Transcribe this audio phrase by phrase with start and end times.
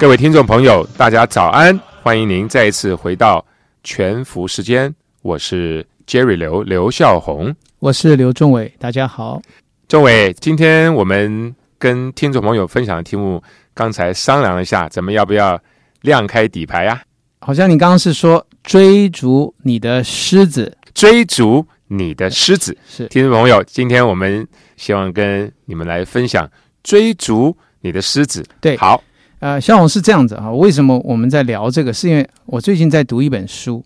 [0.00, 1.78] 各位听众朋友，大家早安！
[2.02, 3.44] 欢迎您再一次回到
[3.84, 4.90] 全福时间，
[5.20, 9.42] 我是 Jerry 刘刘孝宏，我是刘仲伟，大家好。
[9.88, 13.42] 仲伟，今天我们跟听众朋友分享的题目，
[13.74, 15.60] 刚才商量了一下，咱们要不要
[16.00, 17.02] 亮开底牌呀？
[17.40, 26.50] 好像你刚刚是说追逐你的狮子，追逐你的狮子是听众朋友，今天我们希望跟你们来分享
[26.82, 28.42] 追逐你的狮子。
[28.62, 29.04] 对好，
[29.40, 30.50] 呃，小红是这样子啊。
[30.50, 31.92] 为什么我们在聊这个？
[31.92, 33.82] 是因为我最近在读一本书，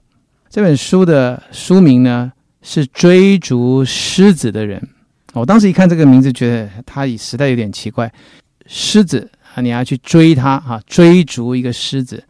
[0.51, 4.81] 这本书的书名呢是《追逐狮子的人》。
[5.33, 8.13] 我当时一看这个名字，觉得它实在有点奇怪。
[8.67, 12.23] 狮子啊，你要去追它啊，追逐一个狮子。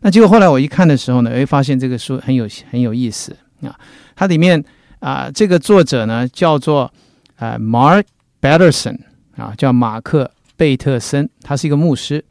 [0.00, 3.78] 那结果后来我一看的时候呢，哎发现这个书很有很有意思啊。
[4.16, 4.62] 它里面
[5.00, 6.90] 啊，这个作者呢叫做
[7.36, 8.04] 啊 Mark
[8.40, 8.98] Batterson
[9.36, 12.24] 啊，叫马克贝特森，他是一个牧师。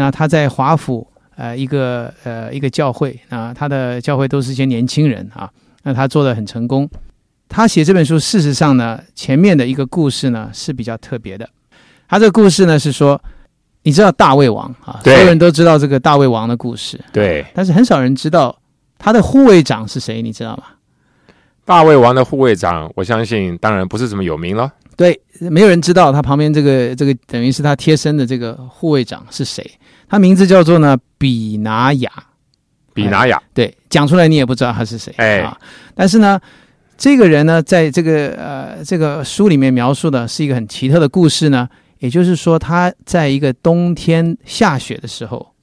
[0.00, 1.06] 那他在华府
[1.36, 5.50] 呃一个呃一个教会啊，他的教会都是一些年轻人啊。
[5.82, 6.88] 那他做的很成功。
[7.50, 11.46] 他写这本书，事实上呢，前面的一个故事呢是比较特别的。
[12.08, 13.20] 他这个故事呢是说。
[13.82, 15.00] 你知道大胃王啊？
[15.02, 17.00] 所有人都知道这个大胃王的故事。
[17.14, 18.54] 对，但是很少人知道
[18.98, 20.64] 他的护卫长是谁，你知道吗？
[21.64, 24.70] 大胃王的护卫长，我相信当然不是这么有名了。
[25.00, 29.64] 对，没有人知道他旁边这个这个等于是他贴身的这个护卫长是谁。
[30.06, 32.12] 他名字叫做呢比拿雅。
[32.92, 35.10] 比拿雅，对，讲出来你也不知道他是谁。
[35.16, 35.58] 哎啊，
[35.94, 36.38] 但是呢，
[36.98, 41.66] 这个人呢，在这个呃这个书里面描述的是一个很奇特的故事呢。
[42.00, 45.54] 也就是说，他在一个冬天下雪的时候，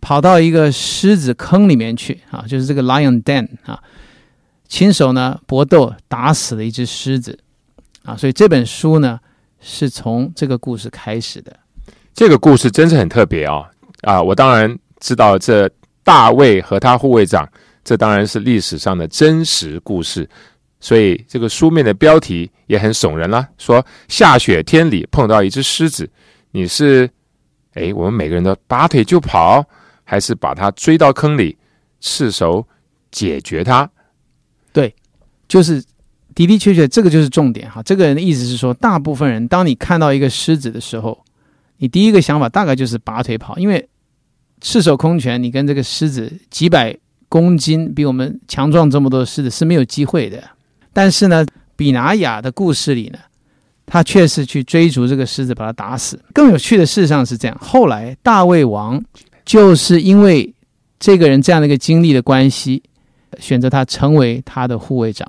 [0.00, 3.78] 跑到一个狮子坑里面去啊，就是这个 lion den 啊，
[4.68, 7.38] 亲手呢搏斗打死了一只狮子
[8.06, 9.18] 啊，所以这本书呢
[9.60, 11.54] 是从这个故事开始的。
[12.14, 13.68] 这个故事真是很特别啊
[14.02, 14.22] 啊！
[14.22, 15.68] 我当然知道这
[16.02, 17.46] 大卫和他护卫长，
[17.84, 20.26] 这当然是历史上的真实故事。
[20.78, 26.08] 所以这个书面的标题也很耸人啦，说下雪天里碰到一只狮子，
[26.52, 27.10] 你是
[27.74, 29.64] 哎，我们每个人都拔腿就跑，
[30.04, 31.56] 还是把它追到坑里，
[32.00, 32.66] 赤手
[33.10, 33.90] 解决它？
[34.72, 34.94] 对，
[35.48, 35.82] 就是
[36.36, 37.82] 的的确确，这个就是重点哈。
[37.82, 41.18] 这个人的意思是说，大部分人，当你看到一个狮子的时候，
[41.78, 43.88] 你第一个想法大概就是拔腿跑，因为
[44.60, 46.96] 赤手空拳，你跟这个狮子几百
[47.28, 50.42] 公斤比我们强壮这么多的狮子是没有机会的。
[50.92, 51.44] 但是呢，
[51.74, 53.18] 比拿雅的故事里呢，
[53.86, 56.18] 他却是去追逐这个狮子，把他打死。
[56.34, 59.02] 更有趣的事实上是这样：后来大卫王
[59.44, 60.54] 就是因为
[60.98, 62.82] 这个人这样的一个经历的关系，
[63.38, 65.26] 选择他成为他的护卫长。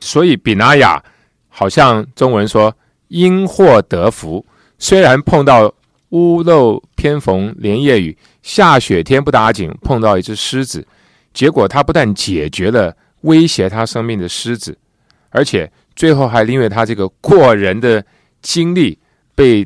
[0.00, 1.02] 所以比那雅
[1.48, 2.74] 好像中文说
[3.08, 4.44] 因祸得福，
[4.78, 5.72] 虽然碰到
[6.10, 10.86] 屋漏偏逢连夜雨，下雪天不打紧，碰到一只狮子，
[11.32, 14.76] 结果他不但解决了威胁他生命的狮子。
[15.30, 18.04] 而且最后还因为他这个过人的
[18.42, 18.98] 经历，
[19.34, 19.64] 被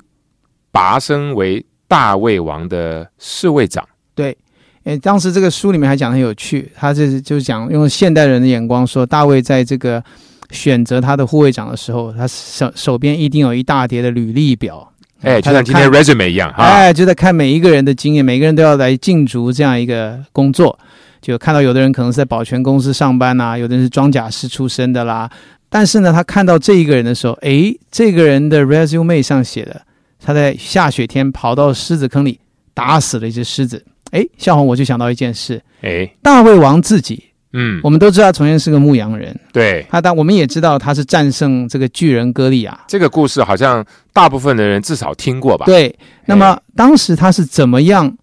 [0.71, 3.87] 拔升为大卫王的侍卫长。
[4.15, 4.37] 对，
[4.85, 10.03] 诶，当时这个书里面还讲很有趣，他这就讲用现代人的眼光说，大卫在这个
[10.51, 14.87] 选择他的护卫长的时候，他手手边一定有一大叠的履历表，
[15.23, 20.79] 哎，就像今天 resume 一样哈，哎，就在看每一个人的经验，每个人都要来竞逐这样一个工作。
[21.23, 25.31] 就看到有的人可能是在保全公司上班呐，有的人是装甲师出身的啦。
[25.71, 29.81] 但是呢，他看到这一个人的时候，诶，这个人的 resume 上写的，
[30.23, 32.39] 他在下雪天跑到狮子坑里
[32.75, 33.83] 打死了一只狮子。
[34.15, 37.23] 诶，笑红，我就想到一件事，哎，大卫王自己，
[37.53, 42.79] 嗯，我们都知道从前是个牧羊人，对，他当我们也知道他是战胜这个巨人歌利亚。
[42.87, 45.67] 这个故事好像大部分的人至少听过吧？
[45.67, 45.95] 对。
[46.27, 48.17] 那么当时他是怎么样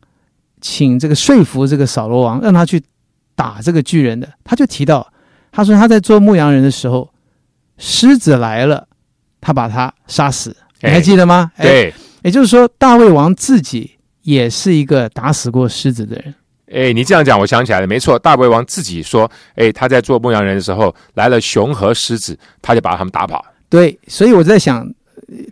[0.61, 2.81] 请这个说服这个扫罗王让他去
[3.35, 4.27] 打这个巨人的？
[4.43, 5.05] 他就提到，
[5.51, 7.09] 他说他在做牧羊人的时候。
[7.83, 8.87] 狮子来了，
[9.39, 11.51] 他把他杀死，你还记得吗？
[11.59, 11.91] 对，
[12.21, 13.89] 也就是说，大卫王自己
[14.23, 16.33] 也是一个打死过狮子的人。
[16.73, 23.45] 哎，你这样讲，我想起来了，没错，大胃王自己说，哎，他在做牧羊人的时候，来了熊和狮子，他就把他们打跑。
[23.67, 24.89] 对，所以我在想，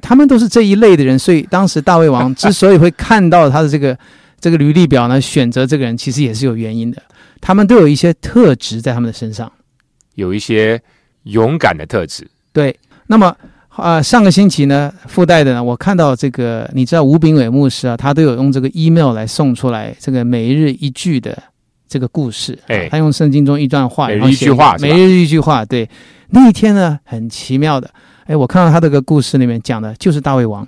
[0.02, 3.98] 他们都是这一类的人，所以当时大胃王之所以会看到他的这个
[4.40, 7.04] 这个履历表呢，选择这个人其实也是有原因的，
[7.42, 9.52] 他们都有一些特质在他们的身上。
[10.16, 10.82] 有一些
[11.24, 12.26] 勇敢的特质。
[12.54, 12.78] 对，
[13.08, 13.36] 那么
[13.70, 21.42] 啊、上个星期呢，附带的呢，我看到这个，你知道吴炳伟牧师啊，他都有用这个 email 来送出来这个每日一句的
[21.88, 22.60] 这个故事。
[22.90, 25.64] 他用圣经中一段话，每日然后一句话每日一句话。
[25.64, 25.90] 对，
[26.30, 27.90] 那一天呢，很奇妙的，
[28.26, 30.62] 哎，我看到他这个故事里面讲的就是大卫王。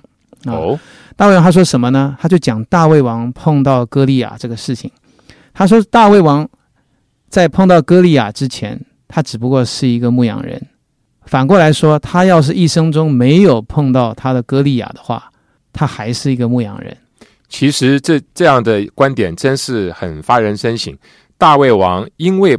[0.46, 0.80] 啊哦，
[1.14, 2.16] 大卫王他说什么呢？
[2.18, 4.90] 他就讲大卫王碰到歌利亚这个事情。
[5.52, 6.48] 他说大卫王
[7.28, 10.60] 在碰到歌利亚之前，他只不过是一个牧羊人。
[11.32, 15.32] 反过来说，他要是一生中没有碰到他的歌利亚的话，
[15.72, 16.94] 他还是一个牧羊人。
[17.48, 20.94] 其实这这样的观点真是很发人深省。
[21.38, 22.58] 大卫王因为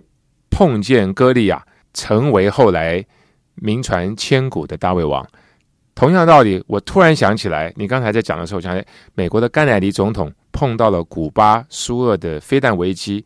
[0.49, 3.05] 碰见歌利亚，成为后来
[3.53, 5.23] 名传千古的大卫王。
[5.93, 13.23] 同样道理，我突然想起来，你刚才在讲的时候，想起来美国的甘乃迪总统碰到了古巴苏俄的飞弹危机，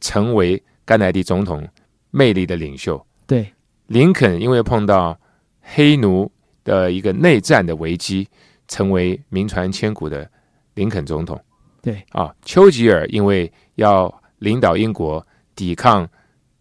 [0.00, 1.68] 成为甘乃迪总统
[2.10, 3.06] 魅力的领袖。
[3.26, 3.52] 对，
[3.86, 5.18] 林肯因为碰到
[5.60, 6.30] 黑奴
[6.64, 8.28] 的一个内战的危机，
[8.68, 10.28] 成为名传千古的
[10.74, 11.40] 林肯总统。
[11.80, 15.24] 对啊，丘吉尔因为要领导英国
[15.54, 16.08] 抵抗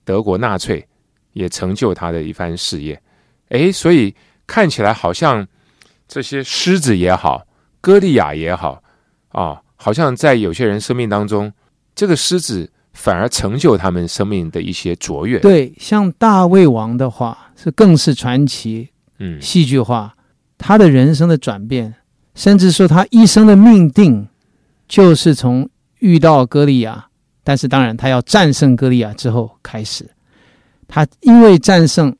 [0.04, 0.86] 德国纳粹，
[1.34, 3.02] 也成就他的一番事业。
[3.50, 4.14] 诶，所以
[4.46, 5.48] 看起来好像
[6.08, 7.46] 这些狮子也好，
[7.82, 8.84] 歌利亚也好
[9.30, 11.52] 啊，好像在有些人生命当中，
[11.96, 15.38] 这个狮子反而成就他们生命的一些卓越。
[15.40, 18.90] 对，像大卫王的话，是更是传奇、
[19.20, 20.16] 嗯，戏剧化。
[20.58, 21.94] 他的人生的转变，
[22.34, 24.26] 甚至说他一生的命定，
[24.88, 25.70] 就是从
[26.00, 27.06] 遇到歌利亚，
[27.44, 30.10] 但是当然他要战胜歌利亚之后开始。
[30.88, 32.16] 他因为战胜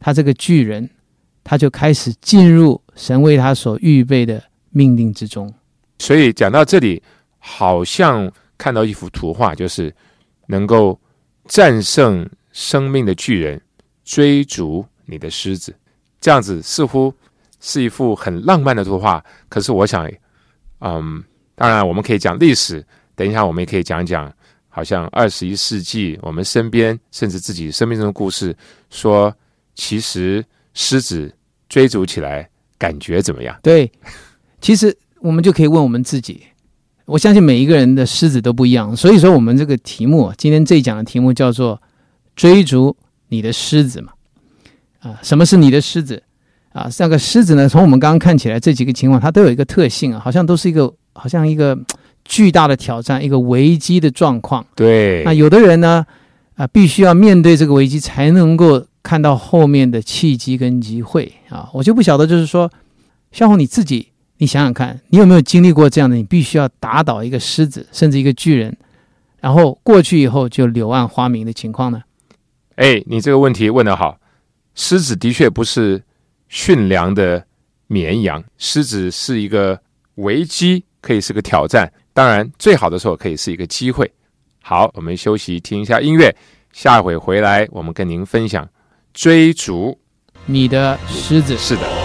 [0.00, 0.88] 他这个巨人，
[1.44, 5.52] 他就开始进入神为他所预备的命定之中。
[5.98, 7.02] 所以讲到这里，
[7.38, 9.94] 好像看到一幅图画，就是
[10.46, 10.98] 能够
[11.46, 13.60] 战胜生命的巨人，
[14.04, 15.74] 追逐你的狮子，
[16.20, 17.12] 这样子似乎
[17.60, 19.24] 是一幅很浪漫的图画。
[19.48, 20.10] 可是我想，
[20.80, 21.22] 嗯，
[21.54, 24.32] 当然我们可以讲历史，等一下我们也可以讲讲，
[24.68, 28.56] 好像二十一世纪我们身边甚至自己生命中的故事，
[28.90, 29.34] 说
[29.74, 30.44] 其实
[30.74, 31.34] 狮子
[31.68, 32.48] 追逐起来
[32.78, 33.58] 感觉怎么样？
[33.62, 33.90] 对，
[34.60, 36.46] 其实我们就可以问我们自己。
[37.06, 41.80] 我相信每一个人的狮子都不一样，所以说我们这个题目，今天这一讲的题目叫做
[42.34, 42.96] “追逐
[43.28, 44.12] 你的狮子”嘛。
[45.00, 46.22] 啊，什么是你的狮子？
[46.72, 51.78] 啊，这个狮子呢，从我们刚刚看起来这几个情况，它都有一个特性啊，好像都是一个好像一个
[52.24, 54.64] 巨大的挑战，一个危机的状况。
[54.74, 56.06] 对，那有的人呢，
[56.56, 61.68] 啊，必须要面对这个危机，才能够看到后面的契机跟机会啊。
[61.74, 62.70] 我就不晓得，就是说，
[63.30, 64.08] 肖红你自己，
[64.44, 66.14] 你想想看，你有没有经历过这样的？
[66.14, 68.76] 你必须要打倒一个狮子，甚至一个巨人，
[69.40, 72.02] 然后过去以后就柳暗花明的情况呢？
[72.74, 74.18] 哎，你这个问题问得好。
[74.74, 76.02] 狮子的确不是
[76.50, 77.42] 驯良的
[77.86, 79.80] 绵羊，狮子是一个
[80.16, 81.90] 危机，可以是个挑战。
[82.12, 84.12] 当然，最好的时候可以是一个机会。
[84.60, 86.36] 好，我们休息听一下音乐，
[86.70, 88.68] 下一回回来我们跟您分享
[89.14, 89.98] 追逐。
[90.44, 92.03] 你的狮子是的，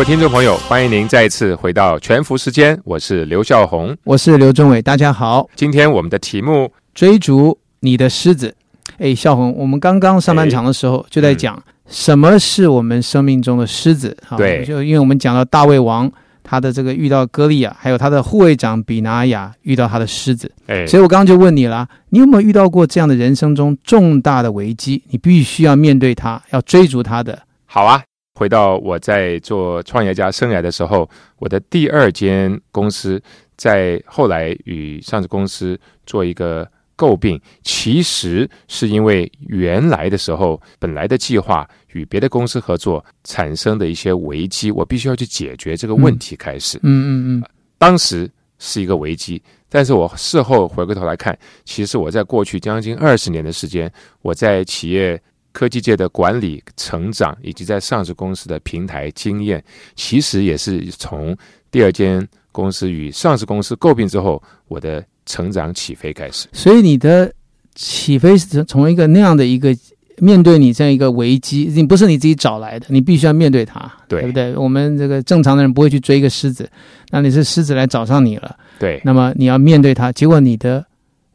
[0.00, 3.94] 位听众朋友，欢迎您再一次回到全福时间，我是刘孝红。
[4.04, 8.54] 我是刘忠伟，大家好，今天我们的题目追逐你的狮子。
[8.96, 14.38] 哎，笑红，我们刚刚上半场的时候就在讲什么是我们生命中的狮子啊？
[14.38, 16.10] 对就因为我们讲到大卫王
[16.42, 25.02] 他的这个遇到歌利亚，还有他的护卫长比拿雅遇到他的狮子，哎，所以我刚刚就问你了，你有没有遇到过这样的人生中重大的危机？
[25.10, 27.38] 你必须要面对它，要追逐它的。
[27.66, 28.02] 好啊，
[28.40, 31.06] 回到我在做创业家生涯的时候，
[31.38, 33.22] 我的第二间公司
[33.54, 36.66] 在后来与上市公司做一个
[36.96, 46.78] 诟病，其实是因为原来的时候本来的计划与别的公司合作产生的一些危机，我必须要去解决这个问题开始。
[46.78, 47.10] 嗯嗯
[47.42, 47.44] 嗯，
[47.76, 48.26] 当时
[48.58, 49.42] 是一个危机。
[49.68, 53.92] 但是我事后回过头来看，其实我在过去将近二十年的时间，
[54.22, 55.20] 我在企业
[55.52, 59.62] 科技界的管理成长，以及在上市公司的平台经验，
[59.94, 61.36] 其实也是从
[61.70, 66.48] 第二间公司与上市公司诟病之后，我的成长起飞开始。
[66.52, 67.32] 所以你的
[67.74, 69.76] 起飞是从一个那样的一个
[70.18, 74.54] 面对你这样一个危机，你不是你自己找来的，你必须要面对它，对不对？
[74.56, 76.68] 我们这个正常的人不会去追一个狮子，
[77.10, 80.84] 那你是狮子来找上你了，对，那么你要面对它，结果你的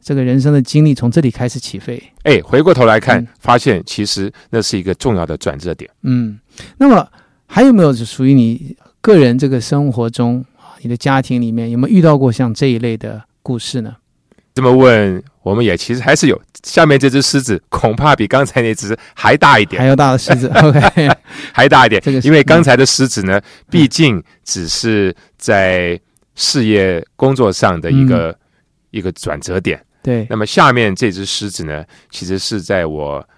[0.06, 5.90] 这个人生的经历从这里开始起飞，哎，回过头来看，嗯发现其实那是一个重要的转折点。
[6.02, 6.38] 嗯，
[6.78, 7.04] 那么
[7.48, 13.96] 还有没有是属于你个人这个生活中啊，你的家庭里面有没有遇到过像这一类的故事呢？
[14.54, 16.40] 这么问，我们也其实还是有。
[16.62, 21.08] 下面这只狮子恐怕比刚才那只还大一点还，要大的狮子， OK，
[21.52, 22.20] 还大一点这个。
[22.20, 26.00] 是因为刚才的狮子呢，毕竟只是在
[26.36, 28.38] 事业工作上的一个、
[28.92, 29.82] 一个转折点。
[30.06, 33.28] 对，那么下面这只狮子呢，其实是在我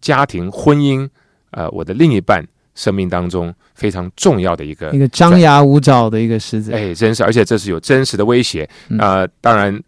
[0.00, 1.08] 家庭、婚姻，
[1.50, 8.68] 呃，我的另一半生命当中非常重要的一个一个张牙舞爪的一个狮子，哎，真是，而且这是有真实的威胁。
[8.88, 9.82] 嗯呃，当然，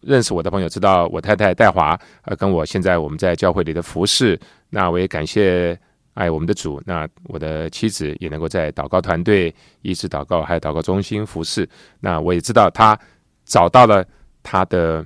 [0.00, 5.78] 认识我的朋友知道我太太戴华，呃，跟我现在我们在教会里的服饰，那我也感谢
[6.14, 6.82] 爱我们的主。
[6.86, 11.68] 那我的妻子也能够在祷告团队、医治祷告还有祷告中心服侍。
[12.00, 12.98] 那我也知道她
[13.44, 14.02] 找到了
[14.42, 15.04] 她的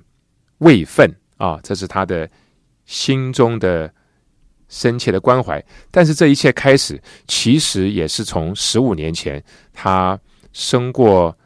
[0.59, 2.29] 位分啊，这是他的
[2.85, 3.93] 心中的
[4.69, 5.65] 深切的关怀。
[5.91, 10.19] 但是这一切开始，其实也是从十五年前他
[10.53, 11.37] 生过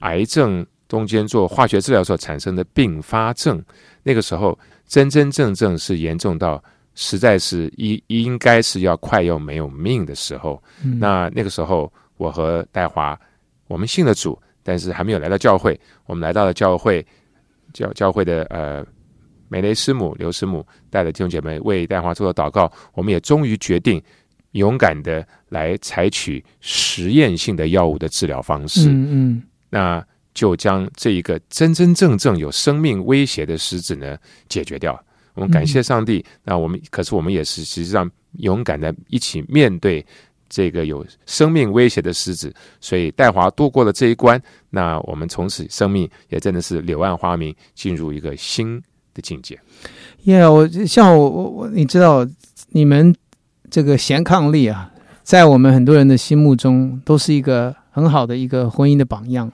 [0.00, 3.62] 癌症中间做化学治疗所产生的并发症，
[4.02, 6.62] 那个时候真真正正是严重到
[6.94, 10.62] 实在是应应该是要快要没有命的时候。
[10.84, 13.18] 嗯那那个时候，我和戴华
[13.66, 15.80] 我们信了主，但是还没有来到教会。
[16.04, 17.04] 我们来到了教会，
[17.72, 18.84] 教教会的呃
[19.48, 24.02] 美雷师母、刘师母带着弟兄姐妹为戴华做了祷告，我们也终于决定
[24.52, 28.88] 勇敢的来采取实验性的药物的治疗方式。
[28.88, 34.16] 嗯嗯那就将这一个真真正正有生命威胁的狮子呢
[34.48, 34.98] 解决掉。
[35.34, 40.04] 我们感谢上帝，那我们可是我们也是实际上勇敢的一起面对
[40.52, 48.78] 这个有生命威胁的狮子，所以戴华度过了这一关，那我们从此生命也真的是柳暗花明，进入一个新
[49.14, 49.58] 的境界。
[50.24, 52.28] 耶我像我我我，你知道
[52.72, 53.14] 你们
[53.70, 54.92] 这个贤伉俪啊，
[55.22, 59.50] 在我们很多人的心目中都是一个很好的一个婚姻的榜样，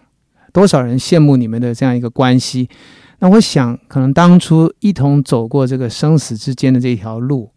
[0.53, 2.69] 多少人羡慕你们的这样一个关系。
[3.21, 7.51] 那我想，可能当初一同走过这个生死之间的这条路，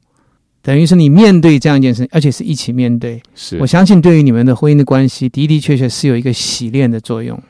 [0.61, 3.21] 等于是你面对这样一件事，而且是一起面对。
[3.35, 7.41] 是我相信，对于你们的婚姻的关系，的的确确是有一个洗练的作用。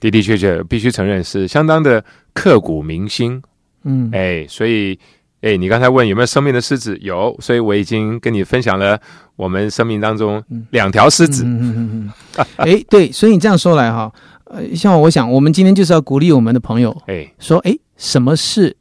[0.00, 3.42] 的的确确必须承认是相当的刻骨铭心。
[3.84, 4.98] 嗯，哎，所以。
[5.42, 6.96] 哎，你刚才问有没有生命的狮子？
[7.00, 8.96] 有，所以我已经跟你分享了
[9.34, 11.42] 我们生命当中两条狮子。
[11.44, 12.46] 嗯嗯嗯嗯。
[12.58, 14.12] 哎，对，所以你这样说来哈，
[14.44, 18.76] 呃，像我想，我们今天就是要鼓励我们的朋友哎，说，哎，什么是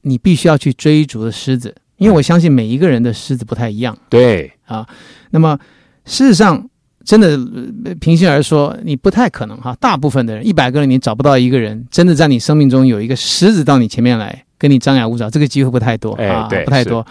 [0.00, 1.74] 你必须要去追逐的狮子？
[1.96, 3.96] 因为我相信每一个人的狮子不太一样。
[4.08, 4.86] 对啊，
[5.30, 5.58] 那么
[6.04, 6.68] 事实上，
[7.04, 7.38] 真的
[7.84, 9.76] 呃平心而说，你不太可能哈。
[9.80, 17.06] 大部分的人，一百个人你找不到一个人真的在你生命中有一个狮子到你前面来跟你张牙舞爪，这个机会不太多哎啊，对不太多。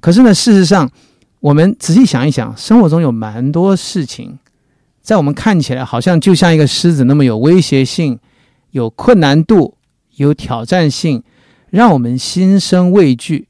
[0.00, 0.90] 可是呢，事实上，
[1.40, 4.38] 我们仔细想一想，生活中有蛮多事情，
[5.00, 8.18] 在我们看起来好像就像一个狮子那么有威胁性、
[8.72, 9.76] 有困难度、
[10.16, 11.22] 有挑战性，
[11.70, 13.48] 让我们心生畏惧。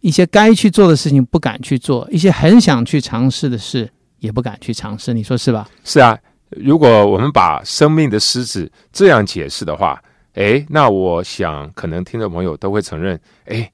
[0.00, 5.68] 一些该去做的事情不敢去做，一些很想去尝试的事也不敢去尝试，你说是吧？
[5.84, 6.18] 是啊。
[6.56, 10.02] 如果我们把生命的狮子这样解释的话，
[10.34, 13.70] 哎，那我想可能听众朋友都会承认，哎，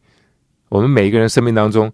[0.68, 1.90] 我们每一个人生命当中，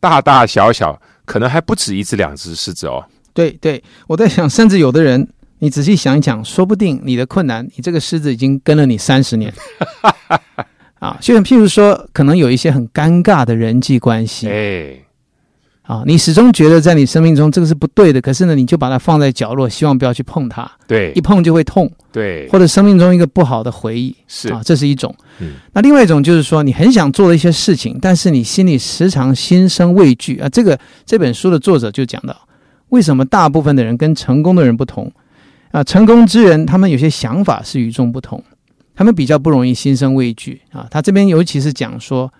[0.00, 3.04] 大大小小可能还不止一只两只狮子哦。
[3.32, 5.28] 对对，我在想，甚至有的人，
[5.60, 9.54] 你仔细想一想，说不定你的困难，你这个狮子已经跟了你三十年。
[10.98, 14.48] 啊，就像譬如说，可能有一些很尴尬的人际关系。
[14.48, 14.96] 哎，
[15.82, 21.12] 啊，你始终觉得在你生命中这个是不对的，可是呢，你就把它放在角落，希望不要去碰它，对。
[21.14, 24.16] 一碰就会痛，对，或者生命中一个不好的回忆。
[24.26, 24.48] 是。
[24.52, 25.14] 啊，这是一种。
[25.38, 25.52] 嗯。
[25.72, 30.38] 那另外一种就是说，你很想做的一些事情，但是你心里时常心生畏惧。
[30.38, 30.48] 啊。
[30.48, 32.34] 这个这本书的作者就讲到，
[32.88, 35.12] 为什么大部分的人跟成功的人不同？
[35.72, 35.84] 啊？
[35.84, 38.42] 成功之人他们有些想法是与众不同，
[38.96, 40.88] 他们比较不容易心生畏惧啊。
[40.90, 42.32] 他这边尤其是讲说，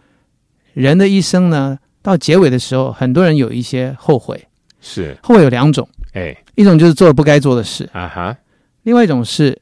[0.72, 4.48] 人的一生呢，到结尾的时候，很多人有一些后悔，
[4.80, 8.36] 是，后悔有两种，哎，一种就是做了不该做的事，啊哈，
[8.82, 9.56] 另外一种是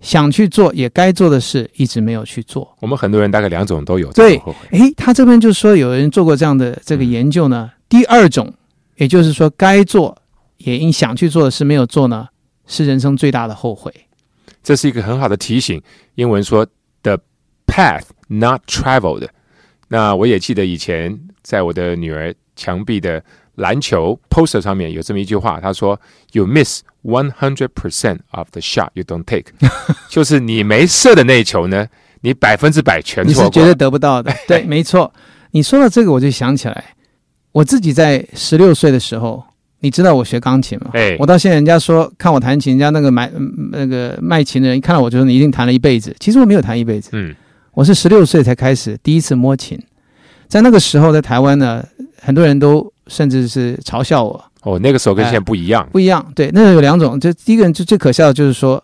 [0.00, 2.76] 想去做也该做的事一直没有去做。
[2.80, 4.78] 我们很多人大概两种都有，对后悔。
[4.78, 7.70] 诶，他这边就说有人做过这样的这个研究呢。
[7.88, 8.52] 第二种，
[8.96, 10.16] 也就是说该做
[10.58, 12.26] 也应想去做的事没有做呢，
[12.66, 13.92] 是人生最大的后悔。
[14.66, 15.80] 这是一个很好的提醒。
[16.16, 16.66] 英文说
[17.04, 17.16] “the
[17.68, 19.28] path not traveled”。
[19.86, 23.22] 那我也记得以前在我的女儿墙壁的
[23.54, 25.96] 篮球 poster 上面有这么一句话，他说
[26.32, 29.52] ：“You miss one hundred percent of the shot you don't take。
[30.10, 31.86] ”就是你没射的那一球呢，
[32.22, 33.44] 你百分之百全错过。
[33.44, 34.34] 你是绝对得不到的。
[34.48, 35.14] 对，没错。
[35.52, 36.96] 你说到这个，我就想起来，
[37.52, 39.44] 我自己在十六岁的时候，
[39.80, 40.90] 你知道我学钢琴吗？
[40.94, 46.14] 哎我到现在人家说看我弹琴，人家那个买嗯那个卖琴的人一看到我就说你一定弹了一辈子。
[46.18, 47.34] 其实我没有弹一辈子，嗯，
[47.72, 49.78] 我是十六岁才开始第一次摸琴。
[50.48, 51.84] 在那个时候，在台湾呢，
[52.20, 55.86] 很多人都甚至是嘲笑我，哦，那个时候跟现在不一样。
[55.92, 56.24] 不一样。
[56.34, 58.82] 对，那有两种，就第一个人就最可笑的就是说，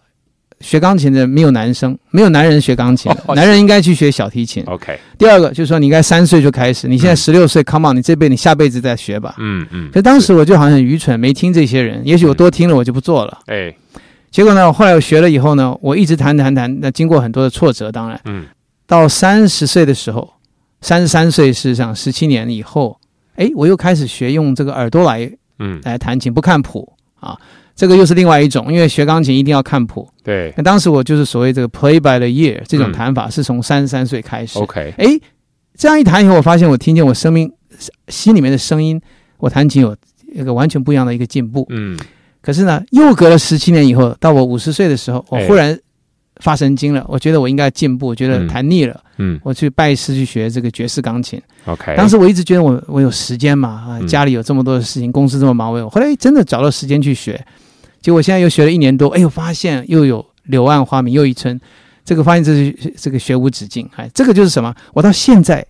[0.63, 4.63] 学钢琴的没有男生，没有男人学钢琴男人应该去学小提琴。
[4.67, 9.35] OK，第二个就是说，你应该三岁就开始，你现在十六岁，come on，你这辈你下辈子再学吧。
[9.39, 9.89] 嗯嗯。
[9.89, 12.01] 可是当时我就好像很愚蠢，没听这些人。
[12.05, 13.41] 也许我多听了，我就不做了。
[13.47, 13.75] 哎，
[14.31, 16.79] 结果呢，我后来我学了以后呢，我一直弹弹弹。
[16.81, 18.47] 那经过很多的挫折，当然嗯
[18.87, 20.33] 到三十岁的时候，
[20.81, 22.99] 三十三岁，事实上十七年以后，
[23.37, 27.39] 哎，我又开始学用这个耳朵来嗯，来弹琴，不看谱啊。
[27.75, 30.07] 这个又是另外一种，因为学钢琴一定要看谱。
[30.23, 34.59] 对那当时我就是所谓这个 play by the year 这种嗯弹法，是从三十三岁开始。
[34.59, 35.07] ，OK，哎，
[35.75, 37.51] 这样一弹以后，我发现我听见我生命
[38.09, 39.01] 心里面的声音，
[39.39, 39.97] 我弹琴有
[40.35, 41.67] 一个完全不一样的一个进步。
[41.71, 41.99] 嗯
[42.43, 45.79] 可是呢，又隔了十七年以后，到我五十岁的时候，我哎忽然
[46.43, 51.41] 发神经了，我觉得我应该进步，我觉得嗯弹腻了，嗯我去拜师去学这个爵士钢琴。
[51.67, 57.43] ，OK，当时我一直觉得我我有时间嘛，啊，嗯家里有这么多的事情，公司这么忙，我有后来真的找到时间去学，
[58.01, 61.59] 结果现在又学了一年多，哎呦，发现又有柳暗花明又一村，
[62.05, 64.75] 这个发现这是这个学无止境，哎，这个就是什么？
[64.93, 65.65] 我到现在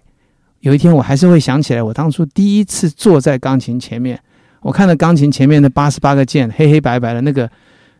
[0.60, 4.18] 有一天我还是会想起来，我当初第一次坐在钢琴前面，
[4.62, 7.50] 我看到钢琴前面的八十八个键，黑黑白白的那个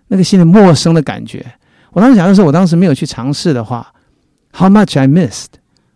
[0.09, 1.45] 那个心里陌生的感觉。
[1.93, 3.93] 我当时想的是，我当时没有去尝试的话
[4.53, 5.49] ，How much I missed。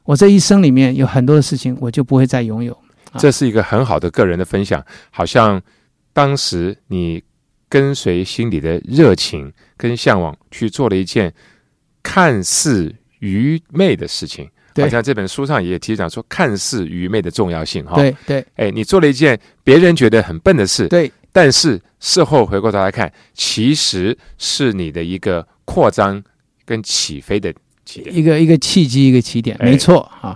[0.05, 2.77] 我这一生里面有很多的事情，我就不会再拥有。
[3.19, 5.61] 这是一个很好的个人的分享，好像
[6.13, 7.23] 当时你
[7.69, 11.33] 跟随心里的热情跟向往去做了一件
[12.03, 14.49] 看似愚昧的事情。
[14.75, 26.23] 对好像这本书上也提讲说，看似愚昧的重要性哈。，对对哎，你做了一件别人觉得很笨的事，对但是事后回过头来看，其实是你的一个扩张
[26.65, 27.53] 跟起飞的
[27.85, 28.17] 起点。
[28.17, 30.35] 一个一个契机，一个起点，哎没错啊。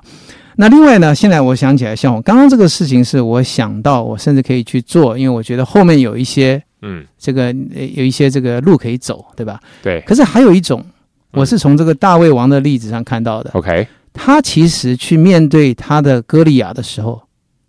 [0.56, 9.58] 那另外呢，现在我想起来，像我刚刚这个事情，是我想到我甚至可以去做，因为我觉得后面有一些嗯，这个呃有一些这个路可以走，对吧？
[9.82, 10.84] 对可是还有一种，
[11.32, 17.22] 嗯我是从这个大卫王的例子上看到的，，OK，他其实去面对他的歌利亚的时候，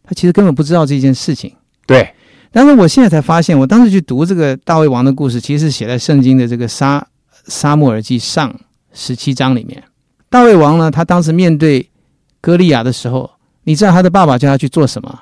[0.03, 1.53] 他其实根本不知道这件事情。
[1.85, 2.13] 对，
[2.51, 7.07] 但是我现在才发现，我当时去读这个大卫王的故事，其实是写在圣经的这个撒
[7.51, 8.57] 撒母耳记上
[8.93, 9.83] 十七章里面。
[10.29, 11.89] 大卫王呢，他当时面对
[12.39, 13.29] 歌利亚的时候，
[13.65, 15.19] 你知道他的爸爸叫他去做什么？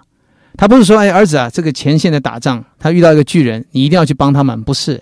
[0.55, 5.01] 他不是说，哎，儿子啊，这个前线的打仗，他遇到一个巨人，你一定要去帮他们，不是？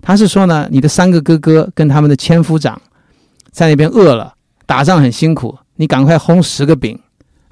[0.00, 2.80] 他是说呢，你的三个哥哥跟他们的千夫长
[3.50, 6.98] 在那边饿了，打仗很辛苦，你赶快烘十个饼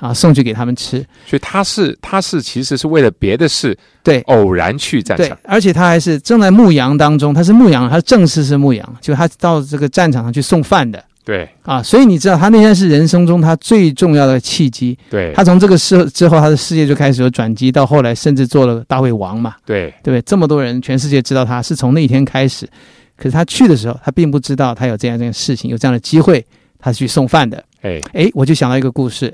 [0.01, 0.99] 啊，送去给他们吃。
[1.27, 14.99] 所以他是他是其实是为了别的事对，偶然去战对场。，而且他还是正在牧羊当中，他是牧羊，他正式是牧羊，就他到这个战场上去送饭的对啊，所以你知道他那天是人生中他最重要的契机。
[15.11, 20.23] 对他从这个事之后，他的事业就开始有转机，到后来甚至做了大胃王嘛，对对不对？
[20.23, 22.69] 这么多人，全世界知道他是从那一天开始，
[23.17, 26.45] 可是他去的时候，他并不知道他有这样一件事情，有这样的机会，
[26.79, 27.63] 他是去送饭的。
[27.83, 29.33] 哎诶，我就想到一个故事，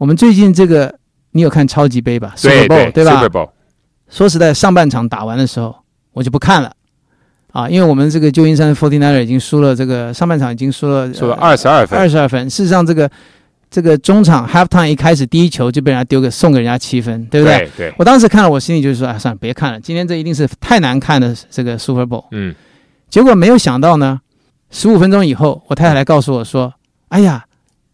[0.00, 0.98] 我们最近这个
[1.32, 3.50] 你有看超级杯吧对？Super Bowl 对吧 Super Bowl
[4.08, 5.76] 说实在，上半场打完的时候，
[6.14, 6.72] 我就不看了
[7.52, 12.48] 啊，因为我们这个旧金山 Forty Niner 已经输了，这个上半场已经输了输了二十二分，二十二分。
[12.48, 13.10] 事实上，这个
[13.70, 17.58] 这个中场 half time 一开始第一球就被人家丢给送给人家七分，对不对？
[17.58, 22.24] 对对，我当时看了，我心里就是说，啊，算了，别看了，今天这一定是太难看的这个 Super Bowl。
[22.30, 22.54] 嗯
[23.10, 24.18] 结果没有想到呢，
[24.70, 26.72] 十五分钟以后，我太太来告诉我说
[27.10, 27.44] ：“哎呀，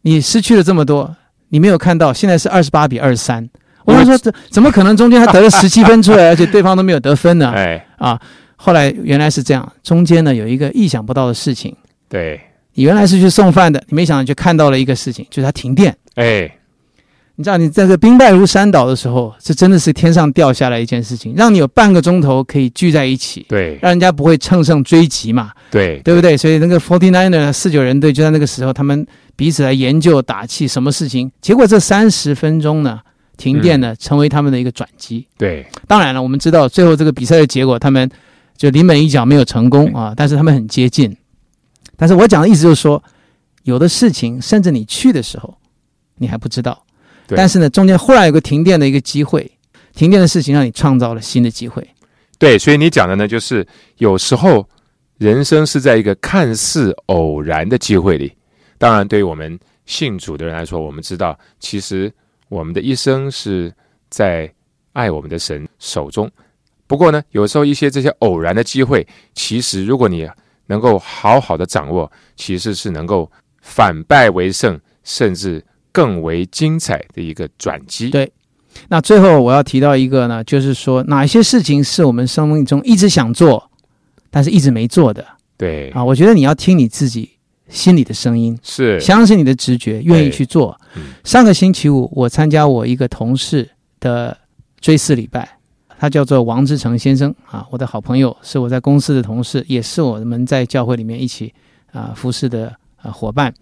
[0.03, 1.17] 你失去了这么多，
[1.49, 3.49] 你没有看到，现在是二十八比二十三。”
[3.87, 7.53] 我想说，怎怎么可能中间他得了 十七分出来，而且对方都没有得分呢？
[7.55, 8.21] 哎啊，
[8.57, 11.73] 后来原来是这样，中间呢有一个意想不到的事情，
[12.09, 12.41] 对
[12.75, 15.97] 你原来是去送饭的，你没想到就看到了一个事情，就是他停电。
[16.17, 16.51] 哎
[17.39, 26.35] 你知道，你这个兵败如山倒的时候，这真的是天上掉下来一件事情，让你有半个钟头可以聚在一起，对让人家不会乘胜追击嘛，对对不对？
[26.35, 31.31] 所以那个 Forty Niner 四九人队就在那个时候，他们彼此来研究打气，什么事情？
[31.43, 33.01] 结果这三十分钟呢，
[33.37, 35.27] 停电呢，成为他们的一个转机。
[35.37, 38.11] 对当然了，我们知道最后这个比赛的结果，他们
[38.57, 41.15] 就临门一脚没有成功啊，但是他们很接近。
[41.99, 43.03] 但是我讲的意思就是说，
[43.65, 45.55] 有的事情甚至你去的时候，
[46.17, 46.86] 你还不知道，对
[47.29, 49.51] 但是呢，中间忽然有个停电的一个机会，
[49.95, 51.87] 停电的事情让你创造了新的机会。
[52.39, 54.69] 对，所以你讲的呢，就是有时候
[55.19, 58.33] 人生是在一个看似偶然的机会里。
[58.79, 62.13] 当然，对于我们信主的人来说，我们知道，其实
[62.49, 63.73] 我们的一生是
[64.11, 64.53] 在
[64.93, 66.31] 爱我们的神手中。
[66.87, 70.29] 不过呢，有时候一些这些偶然的机会，其实如果你
[70.67, 73.31] 能够好好的掌握，其实是能够
[73.63, 75.65] 反败为胜，甚至
[75.97, 78.11] 更为精彩的一个转机。
[78.11, 78.31] 对
[78.89, 83.71] 那最后我要提到一个呢，就是说哪一些事情是我们生命中一直想做，
[84.31, 85.25] 但是一直没做的
[85.57, 86.05] 对，啊？
[86.05, 87.31] 我觉得你要听你自己
[87.71, 91.15] 心里的声音，是，相信你的直觉，愿意去做嗯。
[91.25, 93.67] 上个星期五，我参加我一个同事
[93.99, 94.37] 的
[94.79, 95.49] 追思礼拜，
[95.99, 101.55] 他叫做王志成先生啊，我的好朋友，是我在公司的同事，也是我们在教会里面一起
[101.93, 103.55] 啊服侍的啊伙伴。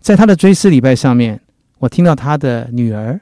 [0.00, 1.40] 在他的追思礼拜上面，
[1.80, 3.20] 我听到他的女儿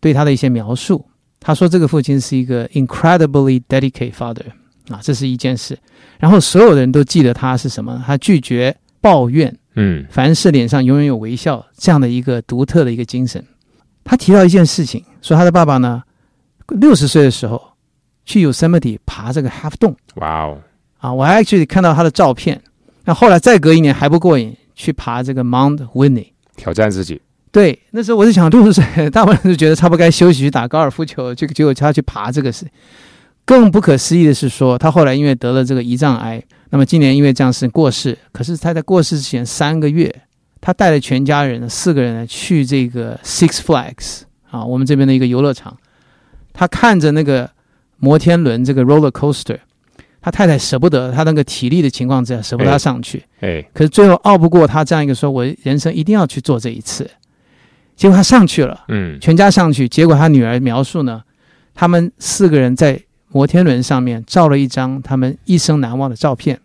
[0.00, 1.06] 对他的一些描述。
[1.38, 4.44] 他说这个父亲是一个 incredibly dedicated father
[4.90, 5.78] 啊，这是一件事。
[6.18, 8.04] 然后所有的人都记得他是什么？
[8.06, 13.42] 他拒绝抱怨，嗯凡事脸上永远有微笑，这样的一个独特的一个精神。
[14.04, 16.02] 他提到一件事情，说他的爸爸呢，
[16.68, 17.62] 六十岁的时候
[18.26, 20.58] 去 Yosemite 爬这个 Half 洞哇哦，
[20.98, 22.60] 啊，我还 actually 看到他的照片。
[23.04, 26.32] 那后来再隔一年还不过瘾，去爬这个 Mount Whitney。
[26.56, 32.66] 挑战自己，对，那时候我就想，六十岁， 大部分人就觉得差不多该休息去打高尔夫球，这个结果他去爬这个事。
[33.44, 38.16] 更不可思议的是说，他后来因为得了这个胰脏癌，那么今年因为这样事过世。
[38.30, 40.14] 可是他在过世之前三个月，
[40.60, 45.76] 他带了全家人四个人呢去这个 Six Flags 啊，我们这边的一个游乐场。
[46.52, 47.50] 他看着那个
[47.96, 49.58] 摩天轮这个 roller coaster，
[50.20, 53.24] 他太太舍不得，他那个体力的情况之下舍不得他哎上去。
[53.40, 57.10] 哎，可是最后拗不过他这样一个说，我人生一定要去做这一次。
[58.00, 61.22] 结果他上去了，嗯，全家上去，结果他女儿描述呢，
[61.74, 66.58] 他们四个人在摩天轮上面照了一张他们一生难忘的照片。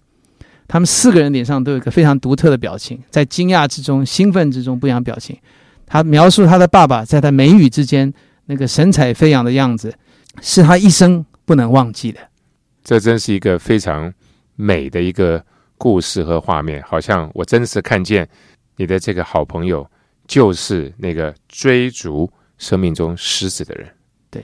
[0.65, 5.38] 他们四个人脸上都有一个非常独特的表情，在惊讶之中、兴奋之中不一样表情。
[5.86, 8.13] 他描述他的爸爸在他眉宇之间
[8.45, 9.93] 那个神采飞扬的样子，
[10.41, 12.19] 是他一生不能忘记的。
[12.82, 14.13] 这真是一个非常
[14.56, 15.43] 美的一个
[15.78, 18.26] 故事和画面，好像我真的是看见
[18.78, 19.86] 你的这个好朋友，
[20.27, 23.88] 就是那个追逐生命中狮子的人。
[24.29, 24.43] 对，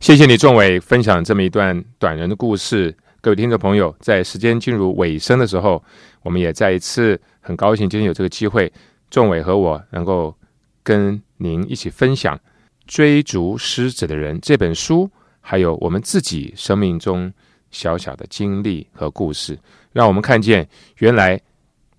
[0.00, 2.96] 谢谢你，仲伟分享这么一段短人的故事。
[3.20, 5.82] 各位听众朋友，在时间进入尾声的时候，
[6.22, 8.72] 我们也再一次很高兴今天有这个机会，
[9.10, 10.34] 仲伟和我能够
[10.82, 12.36] 跟您一起分享
[12.86, 17.32] 《追逐狮子的人》这本书，还有我们自己生命中
[17.72, 19.58] 小小的经历和故事，
[19.92, 20.66] 让我们看见
[20.98, 21.38] 原来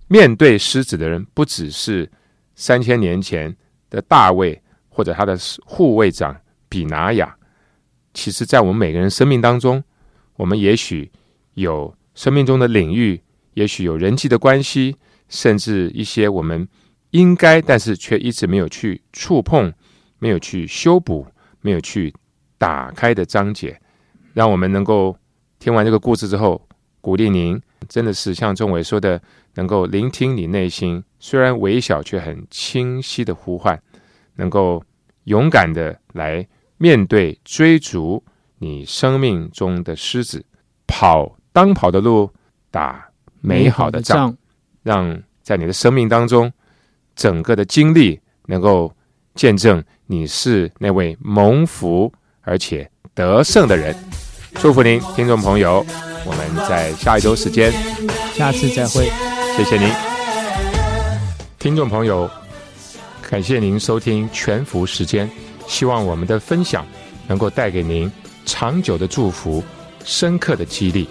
[0.08, 2.10] 面对狮子的人，不只是
[2.60, 3.56] 三千年前
[3.90, 6.36] 的大卫或者他的护卫长
[6.68, 7.34] 比拿雅，
[8.14, 9.82] 其实在我们每个人生命当中，
[10.36, 11.10] 我们也许
[11.54, 13.22] 有生命中的领域，
[13.54, 14.98] 也许有人际的关系，
[15.30, 16.68] 甚至一些我们
[17.12, 19.74] 应该但是却一直没有去触碰、
[20.20, 21.26] 没有去修补、
[21.62, 22.14] 没有去
[22.58, 23.80] 打开的章节，
[24.34, 25.18] 让我们能够
[25.60, 26.68] 听完这个故事之后，
[27.00, 29.22] 鼓励您，真的是像钟伟说的，
[29.56, 33.82] 能够聆听你内心虽然微小却很清晰的呼唤，
[34.36, 34.84] 能够
[35.26, 36.46] 勇敢的来
[36.78, 38.24] 面对追逐
[38.58, 40.46] 你生命中的狮子，
[40.88, 42.32] 跑当跑的路，
[42.70, 43.10] 打
[43.42, 44.36] 美好的仗，
[44.84, 46.52] 让在你的生命当中，
[47.16, 48.94] 整个的经历能够
[49.36, 52.12] 见证你是那位蒙福
[52.42, 53.96] 而且得胜的人。
[54.56, 55.86] 祝福您，听众朋友，
[56.30, 57.74] 我们在下一周时间，
[58.36, 59.12] 下次再会。
[59.58, 59.90] 谢谢您，
[61.58, 62.30] 听众朋友，
[63.28, 65.28] 感谢您收听全福时间，
[65.68, 66.86] 希望我们的分享
[67.28, 68.12] 能够带给您
[68.46, 69.64] 长久的祝福、
[70.06, 71.10] 深刻的激励，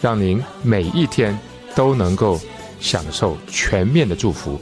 [0.00, 1.36] 让您每一天
[1.74, 2.40] 都能够
[2.78, 4.60] 享受全面的祝福。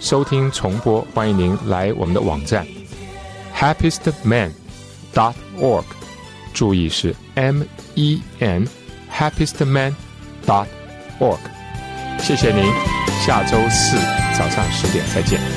[0.00, 2.66] 收听重播，欢迎您来我们的网站
[3.56, 5.84] happiestman.org，
[6.52, 7.62] 注意是 M
[7.94, 8.66] E N
[9.16, 9.94] happiestman
[10.46, 10.66] dot
[11.18, 11.38] org。
[12.18, 12.64] 谢谢您，
[13.24, 13.96] 下周四
[14.36, 15.55] 早上十点再见。